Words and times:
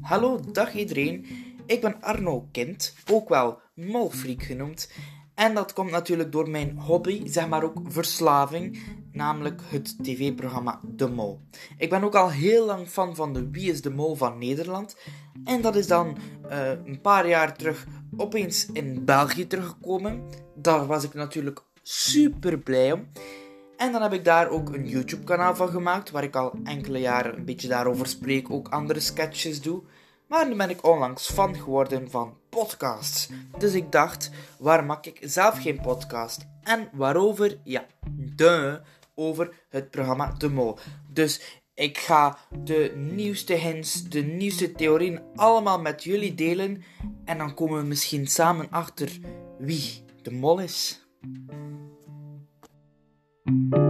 Hallo, 0.00 0.40
dag 0.52 0.74
iedereen. 0.74 1.26
Ik 1.66 1.80
ben 1.80 2.00
Arno 2.00 2.48
Kind, 2.52 2.94
ook 3.10 3.28
wel 3.28 3.60
Molfreak 3.74 4.42
genoemd. 4.42 4.90
En 5.34 5.54
dat 5.54 5.72
komt 5.72 5.90
natuurlijk 5.90 6.32
door 6.32 6.50
mijn 6.50 6.78
hobby, 6.78 7.28
zeg 7.28 7.48
maar 7.48 7.64
ook 7.64 7.78
verslaving, 7.84 8.78
namelijk 9.12 9.60
het 9.64 10.04
tv-programma 10.04 10.80
De 10.82 11.08
Mol. 11.08 11.40
Ik 11.78 11.90
ben 11.90 12.04
ook 12.04 12.14
al 12.14 12.30
heel 12.30 12.66
lang 12.66 12.88
fan 12.88 13.14
van 13.14 13.32
de 13.32 13.50
Wie 13.50 13.70
is 13.70 13.82
de 13.82 13.90
Mol 13.90 14.14
van 14.14 14.38
Nederland. 14.38 14.96
En 15.44 15.60
dat 15.60 15.76
is 15.76 15.86
dan 15.86 16.16
uh, 16.50 16.68
een 16.84 17.00
paar 17.00 17.28
jaar 17.28 17.56
terug 17.56 17.86
opeens 18.16 18.66
in 18.72 19.04
België 19.04 19.46
teruggekomen. 19.46 20.22
Daar 20.54 20.86
was 20.86 21.04
ik 21.04 21.14
natuurlijk 21.14 21.62
super 21.82 22.58
blij 22.58 22.92
om. 22.92 23.08
En 23.76 23.92
dan 23.92 24.02
heb 24.02 24.12
ik 24.12 24.24
daar 24.24 24.48
ook 24.48 24.74
een 24.74 24.88
YouTube-kanaal 24.88 25.56
van 25.56 25.68
gemaakt, 25.68 26.10
waar 26.10 26.22
ik 26.22 26.36
al 26.36 26.52
enkele 26.64 26.98
jaren 26.98 27.36
een 27.36 27.44
beetje 27.44 27.68
daarover 27.68 28.06
spreek, 28.06 28.50
ook 28.50 28.68
andere 28.68 29.00
sketches 29.00 29.62
doe. 29.62 29.82
Maar 30.28 30.48
nu 30.48 30.56
ben 30.56 30.70
ik 30.70 30.86
onlangs 30.86 31.30
fan 31.30 31.54
geworden 31.56 32.10
van 32.10 32.36
podcasts. 32.48 33.28
Dus 33.58 33.74
ik 33.74 33.92
dacht, 33.92 34.30
waar 34.58 34.84
maak 34.84 35.06
ik 35.06 35.18
zelf 35.20 35.62
geen 35.62 35.80
podcast? 35.80 36.46
En 36.62 36.88
waarover? 36.92 37.58
Ja, 37.64 37.86
de 38.10 38.80
over 39.14 39.64
het 39.68 39.90
programma 39.90 40.32
De 40.38 40.48
Mol. 40.48 40.78
Dus 41.12 41.60
ik 41.74 41.98
ga 41.98 42.38
de 42.62 42.92
nieuwste 42.96 43.54
hints, 43.54 44.02
de 44.02 44.22
nieuwste 44.22 44.72
theorieën 44.72 45.20
allemaal 45.34 45.80
met 45.80 46.04
jullie 46.04 46.34
delen. 46.34 46.82
En 47.24 47.38
dan 47.38 47.54
komen 47.54 47.80
we 47.80 47.86
misschien 47.86 48.26
samen 48.26 48.70
achter 48.70 49.18
wie 49.58 50.04
de 50.22 50.30
mol 50.30 50.58
is. 50.58 51.06
Thank 53.46 53.76
you 53.76 53.85